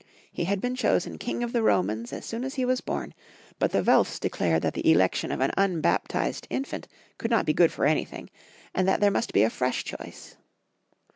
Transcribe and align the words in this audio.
He 0.31 0.45
had 0.45 0.59
been 0.59 0.73
chosen 0.73 1.19
King 1.19 1.43
of 1.43 1.53
the 1.53 1.61
Romans 1.61 2.11
as 2.11 2.25
soon 2.25 2.43
as 2.43 2.55
he 2.55 2.65
was 2.65 2.81
born, 2.81 3.13
but 3.59 3.71
the 3.71 3.83
Welfs 3.83 4.17
declared 4.19 4.63
that 4.63 4.73
the 4.73 4.91
election 4.91 5.31
of 5.31 5.41
an 5.41 5.51
unbaptized 5.55 6.47
infant 6.49 6.87
could 7.19 7.29
not 7.29 7.45
be 7.45 7.53
good 7.53 7.71
for 7.71 7.85
anything, 7.85 8.31
and 8.73 8.87
that 8.87 8.99
there 8.99 9.11
must 9.11 9.31
be 9.31 9.43
a 9.43 9.49
fresh 9.51 9.83
choice. 9.83 10.37